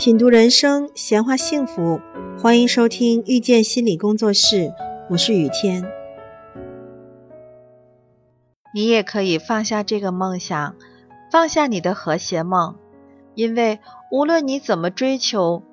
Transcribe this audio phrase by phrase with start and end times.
[0.00, 2.00] 品读人生，闲话幸福，
[2.38, 4.72] 欢迎收听遇见心理工作室，
[5.10, 5.84] 我是雨天。
[8.72, 10.74] 你也可以放下这个梦想，
[11.30, 12.76] 放下你的和谐梦，
[13.34, 13.78] 因为
[14.10, 15.64] 无论你怎么追求，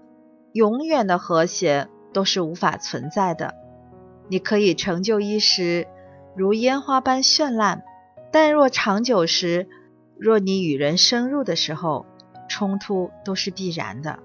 [0.52, 3.56] 永远的和谐都是无法存在的。
[4.28, 5.88] 你可以成就一时，
[6.36, 7.86] 如烟花般绚烂，
[8.30, 9.70] 但若长久时，
[10.20, 12.06] 若你与人深入的时候，
[12.48, 14.20] 冲突都是必然的。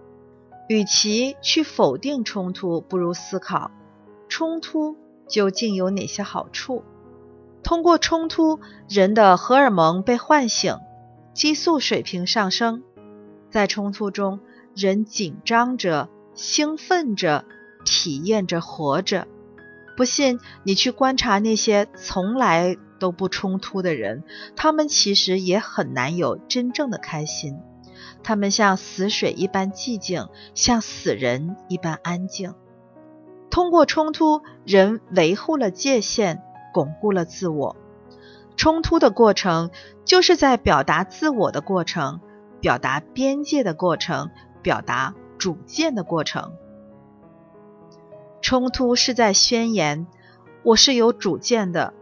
[0.68, 3.70] 与其去否定冲突，不如思考
[4.28, 4.96] 冲突
[5.28, 6.84] 究竟有哪些好处。
[7.62, 10.76] 通过冲突，人的荷尔蒙被唤醒，
[11.34, 12.82] 激素水平上升。
[13.50, 14.40] 在冲突中，
[14.74, 17.44] 人紧张着、兴奋着、
[17.84, 19.28] 体验着活着。
[19.96, 24.24] 不信，你去观察那些从来都不冲突的人，
[24.56, 27.58] 他们其实也很难有真正的开心。
[28.22, 32.54] 他们像死水一般寂静，像死人一般安静。
[33.50, 37.76] 通过冲突，人维护了界限，巩固了自我。
[38.56, 39.70] 冲突的过程，
[40.04, 42.20] 就是在表达自我的过程，
[42.60, 44.30] 表达边界的过程，
[44.62, 46.52] 表达主见的过程。
[48.40, 50.06] 冲突是在宣言：
[50.62, 51.94] 我是有主见的，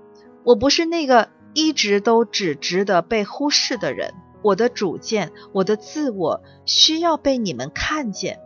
[0.45, 4.15] 我不是那个一直都只值得被忽视的人。
[4.43, 8.41] 我的主见，我的自我需要被你们看见。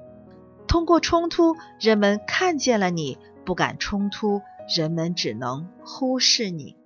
[0.66, 4.42] 通过冲突，人们看见了你；不敢冲突，
[4.76, 6.76] 人们只能忽视你。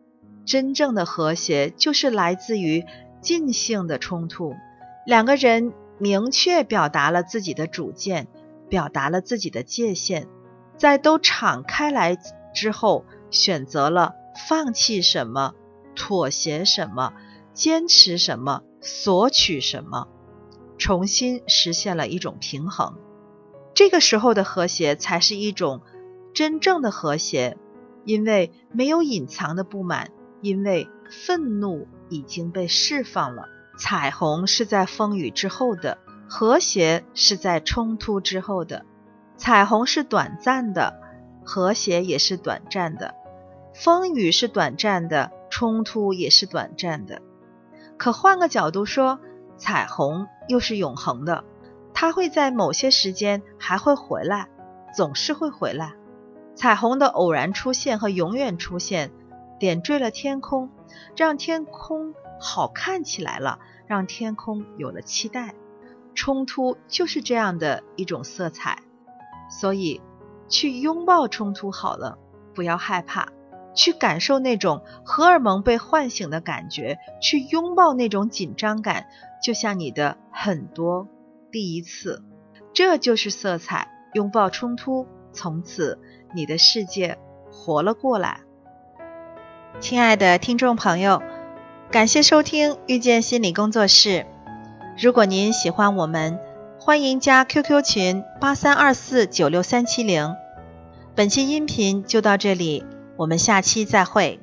[0.45, 2.85] 真正的和谐就是来自于
[3.21, 4.55] 尽兴的冲突。
[5.07, 8.29] 两个人明确表达了自己的主见，
[8.69, 10.27] 表达了自己的界限，
[10.77, 12.19] 在都敞开来
[12.55, 14.15] 之后，选择了
[14.49, 15.55] 放弃什么，
[15.95, 17.13] 妥协什么，
[17.59, 18.63] 坚持什么。
[18.81, 20.07] 索取什么，
[20.79, 22.95] 重新实现了一种平衡。
[23.75, 25.83] 这个时候的和谐才是一种
[26.33, 27.59] 真正的和谐，
[28.05, 33.47] 因为没有隐藏的不满，因为愤怒已经被释放了。
[33.77, 35.99] 彩虹是在风雨之后的，
[36.29, 38.87] 和谐是在冲突之后的。
[39.37, 41.01] 彩虹是短暂的，
[41.45, 43.17] 和谐也是短暂的。
[43.75, 47.23] 风雨是短暂的，冲突也是短暂的。
[47.99, 49.19] 可换个角度说，
[49.57, 51.45] 彩虹又是永恒的，
[51.93, 54.49] 它会在某些时间还会回来，
[54.95, 55.95] 总是会回来。
[56.55, 59.11] 彩虹的偶然出现和永远出现，
[59.59, 60.71] 点缀了天空，
[61.17, 65.55] 让天空好看起来了，让天空有了期待。
[66.15, 68.83] 冲突就是这样的一种色彩，
[69.49, 70.01] 所以
[70.49, 72.19] 去拥抱冲突好了，
[72.55, 73.29] 不要害怕。
[73.79, 79.07] 去感受那种荷尔蒙被唤醒的感觉，去拥抱那种紧张感，
[79.41, 81.07] 就像你的很多
[81.53, 82.25] 第一次，
[82.75, 83.89] 这就是色彩。
[84.15, 86.01] 拥抱冲突，从此
[86.35, 87.19] 你的世界
[87.53, 88.41] 活了过来。
[89.81, 91.23] 亲爱的听众朋友，
[91.93, 94.27] 感谢收听遇见心理工作室。
[94.99, 96.41] 如果您喜欢我们，
[96.81, 100.35] 欢迎加 QQ 群八三二四九六三七零。
[101.15, 102.85] 本期音频就到这里。
[103.19, 104.39] 我们下期再会。